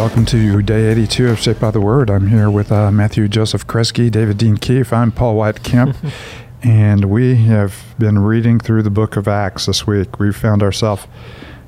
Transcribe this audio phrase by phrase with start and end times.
[0.00, 2.08] welcome to day 82 of Shaped by the Word.
[2.08, 4.94] I'm here with uh, Matthew Joseph Kresge, David Dean Keefe.
[4.94, 5.94] I'm Paul White Kemp,
[6.62, 10.18] and we have been reading through the book of Acts this week.
[10.18, 11.06] We've found ourselves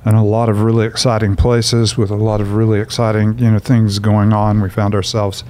[0.07, 3.59] in a lot of really exciting places with a lot of really exciting you know
[3.59, 4.63] things going on.
[4.63, 5.45] We found ourselves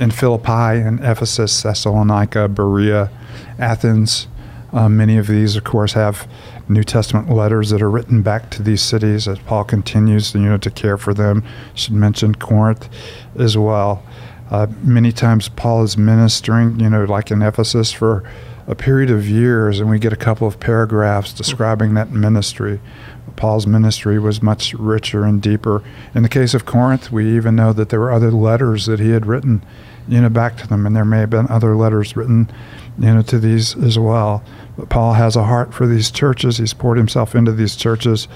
[0.00, 3.10] in Philippi and Ephesus, Thessalonica, Berea,
[3.58, 4.26] Athens.
[4.72, 6.26] Uh, many of these, of course, have
[6.68, 10.58] New Testament letters that are written back to these cities as Paul continues, you know,
[10.58, 11.44] to care for them.
[11.74, 12.88] Should mention Corinth
[13.36, 14.02] as well.
[14.50, 18.22] Uh, many times Paul is ministering, you know, like in Ephesus for
[18.66, 22.80] a period of years, and we get a couple of paragraphs describing that ministry.
[23.36, 25.82] Paul's ministry was much richer and deeper.
[26.14, 29.10] In the case of Corinth, we even know that there were other letters that he
[29.10, 29.64] had written,
[30.06, 32.50] you know, back to them, and there may have been other letters written,
[32.98, 34.42] you know, to these as well.
[34.76, 36.58] But Paul has a heart for these churches.
[36.58, 38.28] He's poured himself into these churches.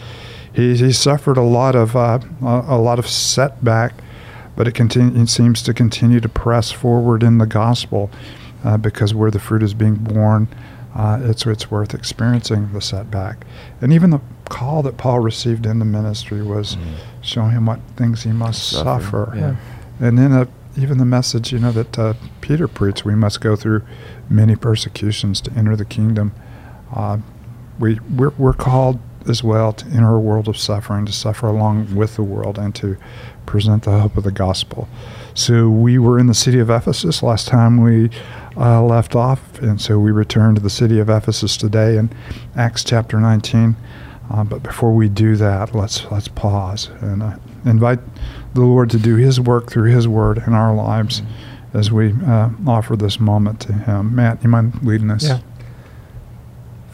[0.53, 3.95] He, he suffered a lot of uh, a lot of setback,
[4.57, 8.11] but it, continue, it seems to continue to press forward in the gospel
[8.65, 10.49] uh, because where the fruit is being born,
[10.95, 13.47] uh, it's it's worth experiencing the setback.
[13.83, 16.95] And even the call that Paul received in the ministry was mm.
[17.21, 19.03] showing him what things he must suffer.
[19.03, 19.33] suffer.
[19.37, 19.57] Yeah.
[20.01, 20.47] And then uh,
[20.77, 23.83] even the message, you know, that uh, Peter preached, we must go through
[24.29, 26.33] many persecutions to enter the kingdom.
[26.95, 27.19] Uh,
[27.79, 31.95] we we're, we're called as well to enter a world of suffering, to suffer along
[31.95, 32.97] with the world, and to
[33.45, 34.89] present the hope of the gospel.
[35.35, 38.11] So we were in the city of Ephesus last time we
[38.57, 42.11] uh, left off, and so we return to the city of Ephesus today in
[42.55, 43.77] Acts chapter 19.
[44.31, 48.01] Uh, but before we do that, let's let's pause and uh, invite
[48.55, 51.23] the Lord to do His work through His Word in our lives
[51.75, 54.15] as we uh, offer this moment to Him.
[54.15, 55.25] Matt, you mind leading us?
[55.25, 55.41] Yeah.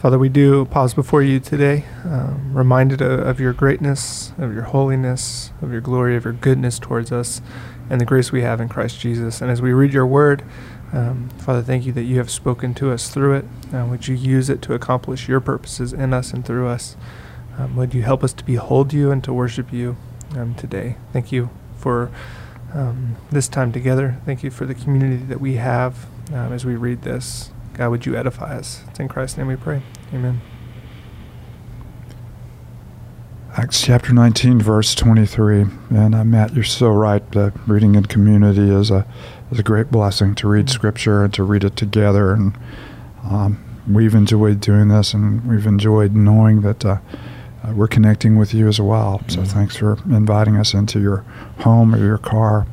[0.03, 4.63] Father, we do pause before you today, um, reminded of, of your greatness, of your
[4.63, 7.41] holiness, of your glory, of your goodness towards us,
[7.89, 9.39] and the grace we have in Christ Jesus.
[9.39, 10.43] And as we read your word,
[10.91, 13.45] um, Father, thank you that you have spoken to us through it.
[13.73, 16.97] Uh, would you use it to accomplish your purposes in us and through us?
[17.57, 19.95] Um, would you help us to behold you and to worship you
[20.37, 20.97] um, today?
[21.11, 22.11] Thank you for
[22.73, 24.17] um, this time together.
[24.25, 27.51] Thank you for the community that we have um, as we read this.
[27.73, 28.83] God, would you edify us?
[28.89, 29.81] It's in Christ's name we pray.
[30.13, 30.41] Amen.
[33.55, 35.65] Acts chapter 19, verse 23.
[35.91, 37.23] And uh, Matt, you're so right.
[37.35, 39.05] Uh, reading in community is a,
[39.51, 40.73] is a great blessing to read mm-hmm.
[40.73, 42.33] scripture and to read it together.
[42.33, 42.57] And
[43.23, 46.97] um, we've enjoyed doing this, and we've enjoyed knowing that uh,
[47.63, 49.21] uh we're connecting with you as well.
[49.27, 49.45] So mm-hmm.
[49.45, 51.25] thanks for inviting us into your
[51.59, 52.67] home or your car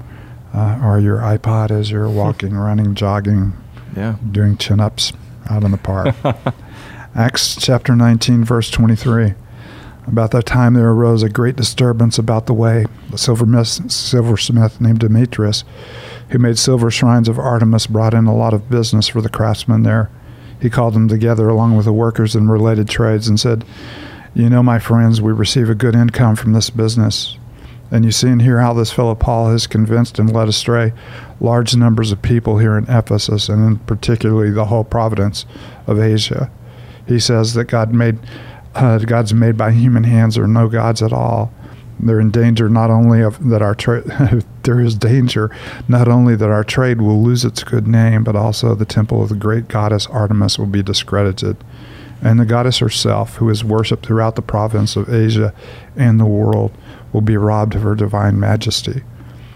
[0.55, 3.53] uh, or your iPod as you're walking, running, jogging,
[3.97, 4.17] yeah.
[4.31, 5.13] doing chin ups
[5.49, 6.15] out in the park.
[7.15, 9.35] Acts chapter 19, verse 23.
[10.07, 12.87] About that time there arose a great disturbance about the way.
[13.11, 15.65] The silversmith named Demetrius,
[16.31, 19.83] who made silver shrines of Artemis, brought in a lot of business for the craftsmen
[19.83, 20.11] there.
[20.61, 23.65] He called them together along with the workers in related trades and said,
[24.33, 27.37] You know, my friends, we receive a good income from this business.
[27.91, 30.93] And you see and hear how this fellow Paul has convinced and led astray
[31.41, 35.45] large numbers of people here in Ephesus and in particularly the whole province
[35.89, 36.51] of Asia.
[37.09, 38.19] He says that God made
[38.77, 41.53] uh, gods made by human hands are no gods at all.
[41.99, 44.05] They're in danger not only of that our trade
[44.63, 45.51] there is danger
[45.89, 49.31] not only that our trade will lose its good name, but also the temple of
[49.31, 51.57] the great goddess Artemis will be discredited.
[52.23, 55.55] And the goddess herself, who is worshipped throughout the province of Asia
[55.97, 56.73] and the world,
[57.13, 59.03] will be robbed of her divine majesty.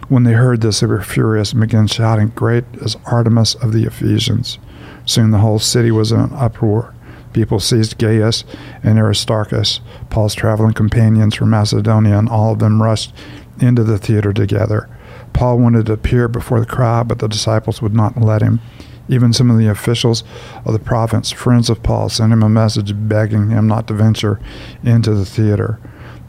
[0.09, 3.85] When they heard this, they were furious and began shouting, Great is Artemis of the
[3.85, 4.59] Ephesians.
[5.07, 6.95] Soon the whole city was in an uproar.
[7.33, 8.45] People seized Gaius
[8.83, 13.13] and Aristarchus, Paul's traveling companions from Macedonia, and all of them rushed
[13.61, 14.89] into the theater together.
[15.33, 18.61] Paul wanted to appear before the crowd, but the disciples would not let him.
[19.09, 20.25] Even some of the officials
[20.65, 24.41] of the province, friends of Paul, sent him a message begging him not to venture
[24.83, 25.79] into the theater.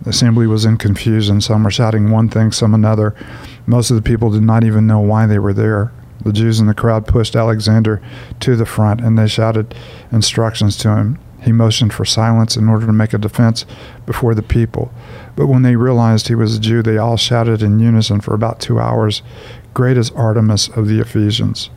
[0.01, 1.41] The assembly was in confusion.
[1.41, 3.15] Some were shouting one thing, some another.
[3.65, 5.91] Most of the people did not even know why they were there.
[6.23, 8.01] The Jews in the crowd pushed Alexander
[8.41, 9.75] to the front and they shouted
[10.11, 11.19] instructions to him.
[11.41, 13.65] He motioned for silence in order to make a defense
[14.05, 14.91] before the people.
[15.35, 18.59] But when they realized he was a Jew, they all shouted in unison for about
[18.59, 19.21] two hours,
[19.75, 21.69] Great is Artemis of the Ephesians.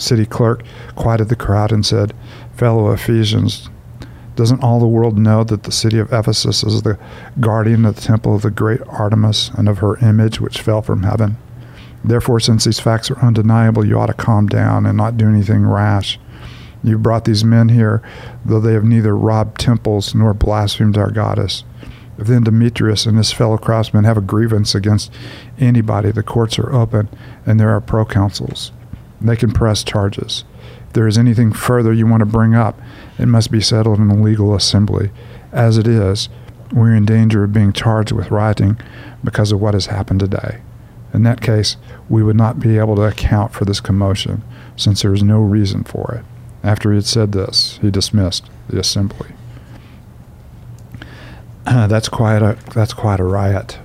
[0.00, 0.62] City clerk
[0.96, 2.14] quieted the crowd and said,
[2.54, 3.68] Fellow Ephesians,
[4.36, 6.98] doesn't all the world know that the city of Ephesus is the
[7.40, 11.02] guardian of the temple of the great Artemis and of her image which fell from
[11.02, 11.36] heaven?
[12.02, 15.66] Therefore, since these facts are undeniable, you ought to calm down and not do anything
[15.66, 16.18] rash.
[16.82, 18.02] You brought these men here,
[18.44, 21.64] though they have neither robbed temples nor blasphemed our goddess.
[22.16, 25.12] If then Demetrius and his fellow craftsmen have a grievance against
[25.58, 27.08] anybody, the courts are open
[27.44, 28.72] and there are proconsuls.
[29.20, 30.44] They can press charges.
[30.88, 32.78] If there is anything further you want to bring up,
[33.18, 35.10] it must be settled in a legal assembly.
[35.52, 36.28] As it is,
[36.72, 38.78] we're in danger of being charged with rioting
[39.22, 40.60] because of what has happened today.
[41.12, 41.76] In that case,
[42.08, 44.42] we would not be able to account for this commotion,
[44.76, 46.24] since there is no reason for it.
[46.66, 49.30] After he had said this, he dismissed the assembly.
[51.66, 53.78] Uh, that's quite a that's quite a riot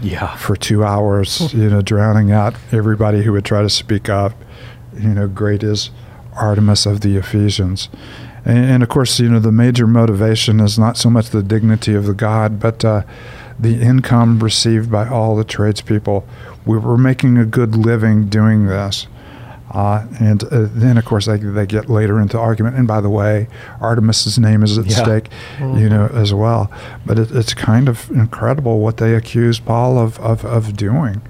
[0.00, 0.34] Yeah.
[0.36, 1.52] for two hours.
[1.52, 4.32] You know, drowning out everybody who would try to speak up.
[4.96, 5.90] You know, great is
[6.34, 7.88] Artemis of the Ephesians.
[8.44, 11.94] And, and of course, you know, the major motivation is not so much the dignity
[11.94, 13.02] of the god, but uh,
[13.58, 16.26] the income received by all the tradespeople.
[16.64, 19.06] We were making a good living doing this.
[19.72, 22.74] Uh, and uh, then, of course, they, they get later into argument.
[22.76, 23.46] And by the way,
[23.80, 25.02] Artemis's name is at Yeah.
[25.04, 25.28] stake,
[25.60, 26.72] you know, as well.
[27.06, 31.22] But it, it's kind of incredible what they accuse Paul of, of, of doing,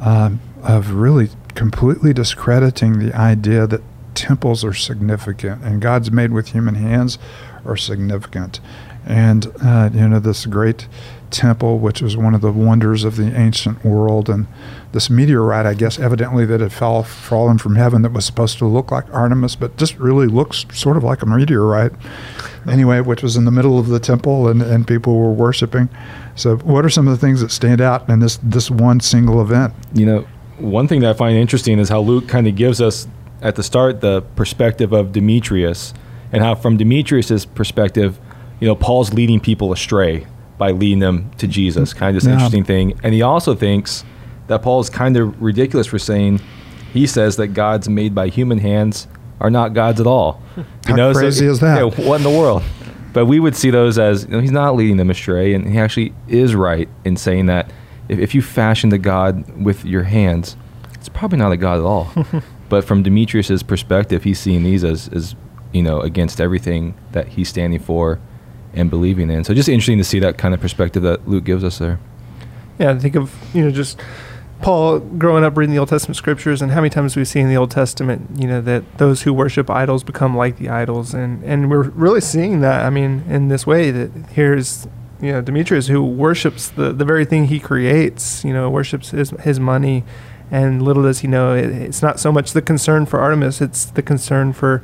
[0.00, 3.82] um, of really completely discrediting the idea that
[4.14, 7.18] temples are significant and gods made with human hands
[7.64, 8.60] are significant.
[9.04, 10.88] And, uh, you know, this great
[11.30, 14.46] temple, which was one of the wonders of the ancient world, and
[14.92, 18.66] this meteorite, I guess, evidently that had fell fallen from heaven that was supposed to
[18.66, 21.92] look like Artemis, but just really looks sort of like a meteorite.
[22.68, 25.88] Anyway, which was in the middle of the temple, and, and people were worshiping.
[26.34, 29.40] So, what are some of the things that stand out in this this one single
[29.40, 29.72] event?
[29.94, 30.26] You know,
[30.58, 33.06] one thing that I find interesting is how Luke kind of gives us
[33.42, 35.92] at the start the perspective of Demetrius
[36.32, 38.18] and how from Demetrius's perspective,
[38.60, 40.26] you know, Paul's leading people astray
[40.58, 41.92] by leading them to Jesus.
[41.92, 42.34] Kind of this Yeah.
[42.34, 42.94] interesting thing.
[43.02, 44.04] And he also thinks
[44.46, 46.40] that Paul's kind of ridiculous for saying
[46.92, 49.06] he says that gods made by human hands
[49.40, 50.40] are not gods at all.
[50.86, 51.76] How so- crazy is that?
[51.76, 52.62] yeah, what in the world?
[53.12, 55.78] But we would see those as you know, he's not leading them astray, and he
[55.78, 57.70] actually is right in saying that
[58.08, 60.56] if, if you fashioned a god with your hands,
[60.94, 62.10] it's probably not a god at all.
[62.68, 65.34] but from Demetrius's perspective, he's seeing these as, as
[65.72, 68.18] you know against everything that he's standing for
[68.74, 69.44] and believing in.
[69.44, 71.98] So just interesting to see that kind of perspective that Luke gives us there.
[72.78, 74.00] Yeah, I think of you know just
[74.62, 77.48] Paul growing up reading the Old Testament scriptures and how many times we see in
[77.48, 81.42] the Old Testament, you know, that those who worship idols become like the idols, and
[81.44, 82.84] and we're really seeing that.
[82.84, 84.86] I mean, in this way that here's
[85.20, 89.30] you know Demetrius who worships the the very thing he creates, you know, worships his
[89.30, 90.04] his money,
[90.50, 93.86] and little does he know it, it's not so much the concern for Artemis, it's
[93.86, 94.82] the concern for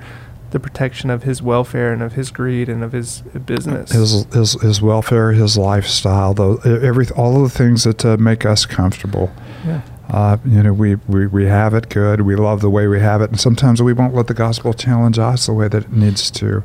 [0.51, 3.91] the protection of his welfare and of his greed and of his business.
[3.91, 8.45] His his his welfare, his lifestyle, though every all of the things that uh, make
[8.47, 9.33] us comfortable.
[9.67, 9.83] yeah.
[10.11, 12.21] Uh, you know, we, we, we have it good.
[12.21, 15.19] We love the way we have it, and sometimes we won't let the gospel challenge
[15.19, 16.63] us the way that it needs to.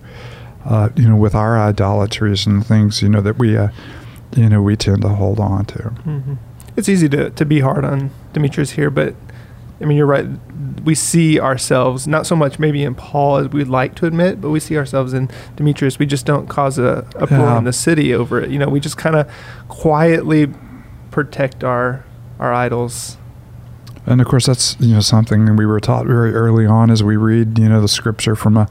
[0.67, 3.69] Uh, you know, with our idolatries and things, you know that we, uh,
[4.35, 5.83] you know, we tend to hold on to.
[6.03, 6.33] hmm
[6.75, 9.15] It's easy to, to be hard on Demetrius here, but
[9.81, 10.27] I mean, you're right.
[10.83, 14.49] We see ourselves, not so much maybe in Paul as we'd like to admit, but
[14.49, 15.99] we see ourselves in Demetrius.
[15.99, 17.57] We just don't cause a uproar Yeah.
[17.59, 18.49] in the city over it.
[18.49, 19.31] You know, we just kind of
[19.69, 20.51] quietly
[21.11, 22.03] protect our
[22.39, 23.17] our idols.
[24.05, 27.15] And of course, that's you know something we were taught very early on as we
[27.17, 28.67] read you know the scripture from a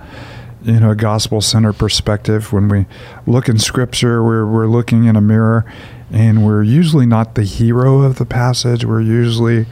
[0.66, 2.52] you know a gospel centered perspective.
[2.52, 2.86] When we
[3.26, 5.64] look in scripture, we're we're looking in a mirror,
[6.10, 8.84] and we're usually not the hero of the passage.
[8.84, 9.66] We're usually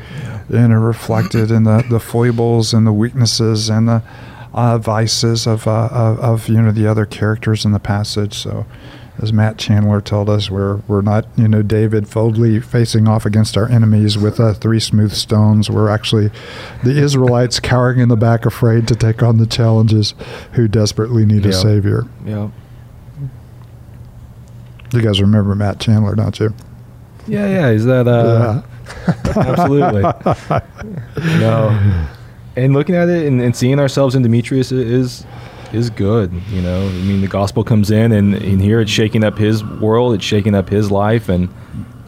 [0.49, 4.03] you know reflected in the the foibles and the weaknesses and the
[4.53, 8.35] uh, vices of, uh, of of you know the other characters in the passage.
[8.35, 8.67] So.
[9.23, 13.57] As Matt Chandler told us, we're we're not you know David Foldley facing off against
[13.57, 15.71] our enemies with uh, three smooth stones.
[15.71, 16.31] We're actually
[16.83, 20.15] the Israelites cowering in the back, afraid to take on the challenges,
[20.53, 22.05] who desperately need a savior.
[22.25, 22.51] Yeah.
[24.93, 26.53] You guys remember Matt Chandler, don't you?
[27.27, 27.69] Yeah, yeah.
[27.69, 28.63] Is that uh
[29.37, 30.03] absolutely.
[31.39, 32.07] no.
[32.57, 35.25] And looking at it and, and seeing ourselves in Demetrius is
[35.75, 36.33] is good.
[36.51, 39.63] You know, I mean, the gospel comes in, and in here it's shaking up his
[39.65, 41.49] world, it's shaking up his life, and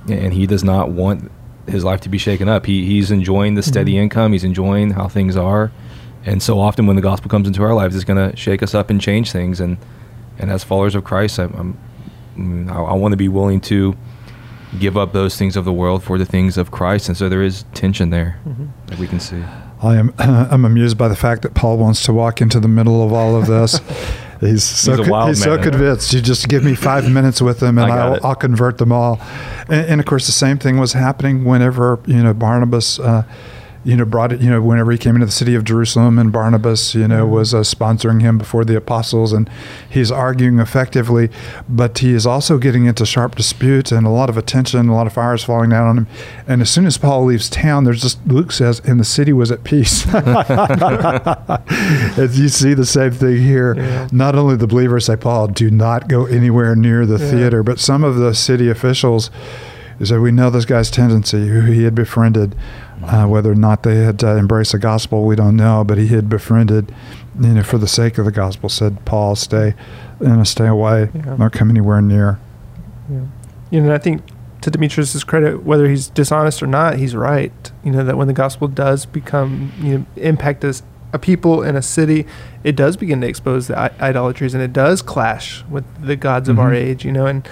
[0.08, 1.30] and he does not want
[1.66, 2.64] his life to be shaken up.
[2.66, 4.02] He he's enjoying the steady Mhm.
[4.02, 4.32] income.
[4.32, 5.72] He's enjoying how things are,
[6.24, 8.74] and so often when the gospel comes into our lives, it's going to shake us
[8.74, 9.60] up and change things.
[9.60, 9.76] And
[10.38, 11.52] and as followers of Christ, I'm,
[12.38, 13.96] I'm I, I want to be willing to
[14.78, 17.42] give up those things of the world for the things of Christ, and so there
[17.42, 18.68] is tension there Mhm.
[18.88, 19.42] that we can see.
[19.82, 23.04] I am I'm amused by the fact that Paul wants to walk into the middle
[23.04, 23.80] of all of this.
[24.40, 26.12] He's so He's a co- wild he's so convinced.
[26.12, 28.20] You just give me five minutes with him, and I'll.
[28.22, 29.18] I'll convert them all.
[29.68, 33.22] And, and of course, the same thing was happening whenever you know Barnabas, uh,
[33.86, 36.32] you know, brought it, you know, whenever he came into the city of Jerusalem and
[36.32, 39.48] Barnabas, you know, was uh, sponsoring him before the apostles and
[39.88, 41.30] he's arguing effectively,
[41.68, 45.06] but he is also getting into sharp disputes and a lot of attention, a lot
[45.06, 46.06] of fires falling down on him.
[46.48, 49.50] And as soon as Paul leaves town, there's just, Luke says, and the city was
[49.52, 50.04] at peace.
[52.18, 53.74] As you see the same thing here.
[53.76, 54.08] Yeah.
[54.10, 57.30] Not only the believers say, Paul, do not go anywhere near the Yeah.
[57.30, 59.30] theater, but some of the city officials
[60.02, 62.54] said, we know this guy's tendency, who he had befriended.
[63.04, 66.08] Uh, whether or not they had uh, embraced the gospel, we don't know, but he
[66.08, 66.92] had befriended,
[67.40, 69.74] you know, for the sake of the gospel, said, Paul, stay,
[70.20, 71.10] you know, stay away.
[71.14, 71.36] Yeah.
[71.36, 72.38] Don't come anywhere near.
[73.10, 73.26] Yeah.
[73.70, 74.22] You know, I think
[74.62, 77.52] to Demetrius's credit, whether he's dishonest or not, he's right.
[77.84, 81.76] You know that when the gospel does become, you know, impact us, a people in
[81.76, 82.26] a city,
[82.64, 86.48] it does begin to expose the I- idolatries, and it does clash with the gods
[86.48, 86.76] of our Mhm.
[86.76, 87.04] age.
[87.04, 87.46] You know, and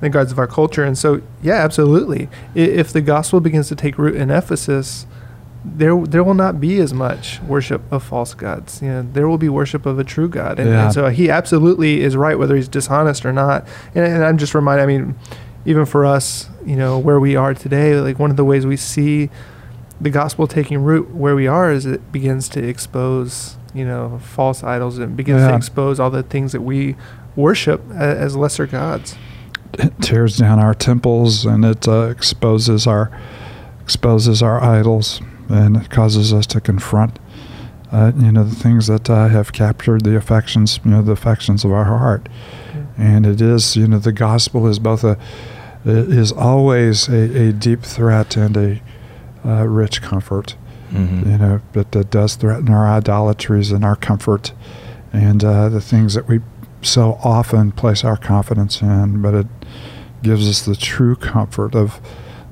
[0.00, 0.84] the gods of our culture.
[0.84, 2.28] And so, yeah, absolutely.
[2.54, 5.06] If the gospel begins to take root in Ephesus,
[5.64, 8.80] there there will not be as much worship of false gods.
[8.80, 10.58] You know, there will be worship of a true God.
[10.60, 10.84] And, Yeah.
[10.84, 13.66] and so he absolutely is right, whether he's dishonest or not.
[13.94, 14.82] And, and I'm just reminded.
[14.84, 15.16] I mean,
[15.64, 18.76] even for us, you know, where we are today, like one of the ways we
[18.76, 19.30] see
[20.00, 24.62] the gospel taking root where we are is it begins to expose, you know, false
[24.62, 26.94] idols and begins to expose all the things that we
[27.34, 29.16] worship as lesser gods.
[29.74, 33.10] It tears down our temples and it uh, exposes our
[33.82, 37.18] exposes our idols and it causes us to confront
[37.90, 41.64] uh, you know the things that uh, have captured the affections you know the affections
[41.64, 42.28] of our heart
[42.98, 45.16] and it is you know the gospel is both a
[45.86, 48.80] is always a, a deep threat and a
[49.44, 50.56] uh, rich comfort
[50.92, 51.30] Mhm.
[51.30, 54.52] you know but that does threaten our idolatries and our comfort
[55.12, 56.40] and uh, the things that we
[56.82, 59.46] so often place our confidence in but it
[60.22, 62.00] gives us the true comfort of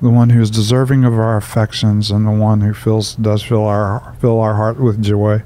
[0.03, 3.65] the one who is deserving of our affections and the one who fills does fill
[3.67, 5.43] our fill our heart with joy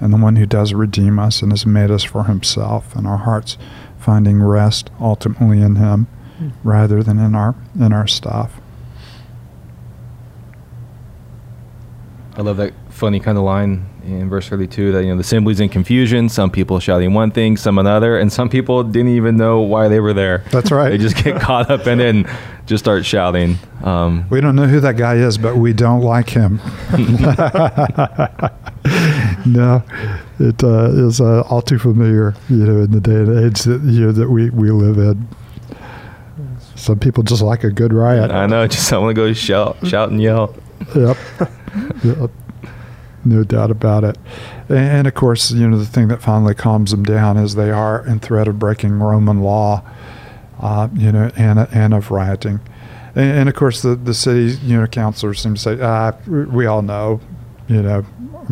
[0.00, 3.18] and the one who does redeem us and has made us for himself and our
[3.18, 3.58] hearts
[3.98, 6.06] finding rest ultimately in him
[6.40, 6.52] Mm.
[6.64, 8.58] rather than in our in our stuff
[12.34, 15.60] I love that funny kind of line in verse 32 that you know the assembly's
[15.60, 16.28] in confusion.
[16.28, 20.00] Some people shouting one thing, some another, and some people didn't even know why they
[20.00, 20.44] were there.
[20.50, 20.90] That's right.
[20.90, 22.28] They just get caught up in it and
[22.66, 23.58] just start shouting.
[23.82, 26.60] Um, We don't know who that guy is, but we don't like him.
[29.46, 29.82] no,
[30.38, 33.82] it uh, is uh, all too familiar, you know, in the day and age that
[33.82, 35.28] you know, that we, we live in.
[36.76, 38.30] Some people just like a good riot.
[38.30, 40.54] I know, just I want to go shout, shout and yell.
[40.94, 41.16] Yep.
[42.04, 42.30] yep.
[43.24, 44.16] No doubt about it.
[44.68, 47.70] And, and of course, you know, the thing that finally calms them down is they
[47.70, 49.82] are in threat of breaking Roman law,
[50.60, 52.60] uh, you know, and, and of rioting.
[53.14, 56.44] And, and of course, the, the city, you know, councilors seem to say, ah, we
[56.44, 57.20] we all know,
[57.68, 58.04] you know,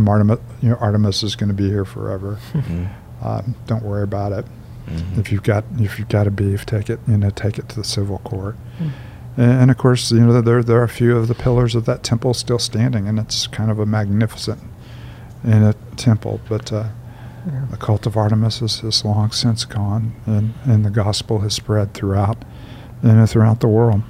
[0.06, 2.38] Artemis, you know, Artemis is going to be here forever.
[2.52, 2.88] Mhm.
[3.22, 4.44] Um, don't worry about it.
[4.88, 5.18] Mhm.
[5.18, 7.76] If you've got if you've got a beef, take it, you know, take it to
[7.76, 8.56] the civil court.
[8.80, 8.90] Mm.
[9.38, 11.84] And, and of course, you know, there there are a few of the pillars of
[11.86, 14.60] that temple still standing, and it's kind of a magnificent
[15.44, 16.40] in a temple.
[16.48, 16.88] But uh,
[17.46, 17.64] Yeah.
[17.70, 21.94] the cult of Artemis is, is long since gone, and, and the gospel has spread
[21.94, 22.44] throughout,
[23.02, 24.02] you know, throughout the world.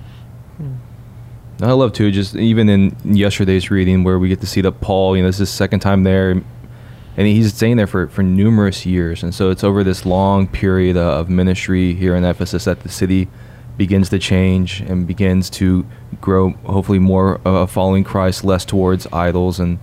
[0.61, 0.77] Mm.
[1.61, 5.17] I love too, just even in yesterday's reading where we get to see that Paul,
[5.17, 8.87] you know, this is his second time there, and he's staying there for, for numerous
[8.87, 9.23] years.
[9.23, 13.29] And so it's over this long period of ministry here in Ephesus that the city
[13.79, 15.87] begins to change and begins to
[16.21, 19.59] grow, hopefully, more uh, following Christ, less towards idols.
[19.61, 19.79] And,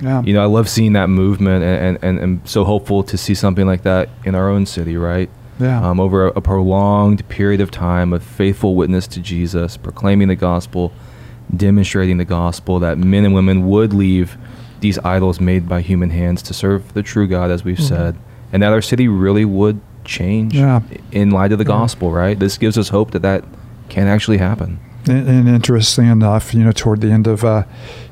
[0.00, 0.22] Yeah.
[0.22, 3.66] you know, I love seeing that movement and, and, and so hopeful to see something
[3.66, 5.28] like that in our own city, right?
[5.58, 5.86] yeah.
[5.86, 10.36] um, over a, a prolonged period of time of faithful witness to Jesus, proclaiming the
[10.36, 10.90] gospel,
[11.54, 14.38] demonstrating the gospel, that men and women would leave
[14.80, 17.88] these idols made by human hands to serve the true God, as we've Mhm.
[17.88, 18.16] said,
[18.52, 19.80] and that our city really would
[20.10, 20.80] change Yeah.
[21.12, 21.78] in light of the Yeah.
[21.78, 22.38] gospel, right?
[22.38, 23.44] This gives us hope that that
[23.88, 24.78] can actually happen.
[25.08, 27.62] And, and interesting enough, you know, toward the end of uh,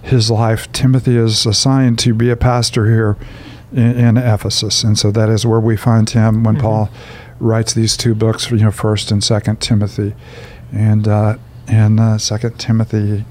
[0.00, 3.16] his life, Timothy is assigned to be a pastor here
[3.72, 6.60] in, in Ephesus, and so that is where we find him when Mhm.
[6.62, 6.90] Paul
[7.40, 10.14] writes these two books, you know, First and Second Timothy,
[10.72, 11.34] and uh,
[11.68, 13.24] in uh, Second Timothy,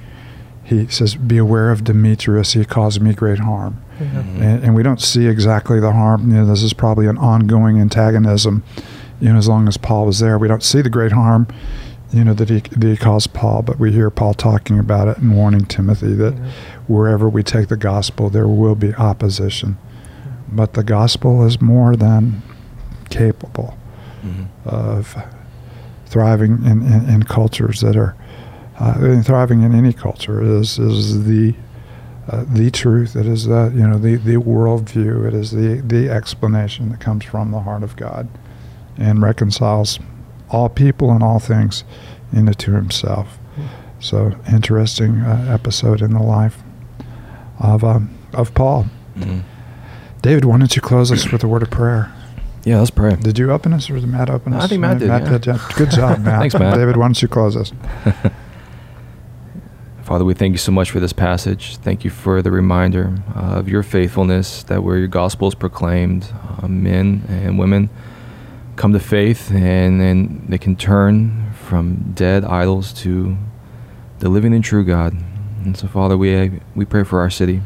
[0.68, 4.42] he says, "Be aware of Demetrius; he caused me great harm." Mhm.
[4.42, 6.30] and, and we don't see exactly the harm.
[6.30, 8.62] You know, this is probably an ongoing antagonism.
[9.20, 11.48] You know, as long as Paul was there, we don't see the great harm.
[12.12, 15.18] You know that he that he caused Paul, but we hear Paul talking about it
[15.18, 16.44] and warning Timothy that Yeah.
[16.88, 19.78] wherever we take the gospel, there will be opposition.
[20.52, 22.42] But the gospel is more than
[23.10, 23.76] capable
[24.26, 24.46] Mhm.
[24.66, 25.16] of
[26.06, 28.16] thriving in, in, in cultures that are
[28.80, 31.56] uh, thriving in any culture is is the
[32.30, 33.16] uh, the truth.
[33.16, 35.28] It is the you know the the worldview.
[35.28, 38.28] It is the the explanation that comes from the heart of God,
[38.98, 40.00] and reconciles
[40.50, 41.84] all people and all things
[42.34, 43.38] into Himself.
[44.00, 46.60] So interesting uh, episode in the life
[47.60, 48.88] of um, of Paul.
[49.18, 49.42] Mhm.
[50.22, 52.12] David, why don't you close us with a word of prayer?
[52.64, 53.16] Yeah, let's pray.
[53.16, 54.70] Did you open us or did Matt open I us?
[54.70, 55.40] think Matt did, yeah.
[55.54, 55.70] yeah.
[55.76, 56.40] Good job, Matt.
[56.42, 56.76] Thanks, Matt.
[56.76, 57.72] David, why don't you close us?
[60.08, 61.76] Father, we thank you so much for this passage.
[61.76, 66.32] Thank you for the reminder uh, of your faithfulness, that where your gospel is proclaimed,
[66.64, 67.90] uh, men and women
[68.78, 73.36] come to faith and then they can turn from dead idols to
[74.20, 75.14] the living and true God.
[75.66, 77.60] And so, Father, we, we pray for our city.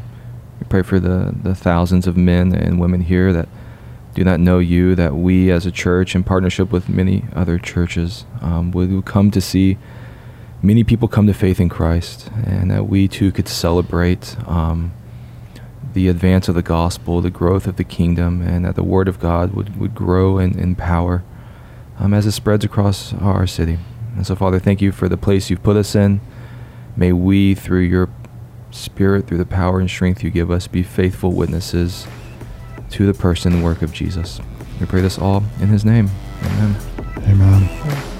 [0.58, 3.48] We pray for the, the thousands of men and women here that
[4.14, 8.24] do not know you, that we as a church, in partnership with many other churches,
[8.40, 9.78] um, would come to see
[10.62, 14.92] many people come to faith in Christ, and that we too could celebrate um,
[15.92, 19.18] the advance of the gospel, the growth of the kingdom, and that the word of
[19.18, 21.22] God would, would grow in, in power
[21.98, 23.78] um, as it spreads across our city.
[24.16, 26.20] And so, Father, thank you for the place you've put us in.
[26.96, 28.08] May we, through your
[28.70, 32.06] Spirit, through the power and strength you give us, be faithful witnesses
[32.90, 34.40] to the person and work of Jesus.
[34.80, 36.10] We pray this all in his name.
[36.42, 36.76] Amen.
[37.28, 38.11] Amen.